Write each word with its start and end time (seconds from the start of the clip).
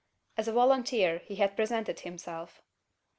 As 0.35 0.47
a 0.47 0.51
volunteer 0.53 1.19
he 1.19 1.35
had 1.35 1.55
presented 1.55 1.99
himself! 1.99 2.63